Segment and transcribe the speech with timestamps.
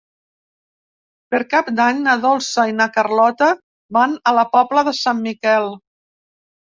[1.33, 3.49] Per Cap d'Any na Dolça i na Carlota
[3.99, 5.69] van a la Pobla de Sant Miquel.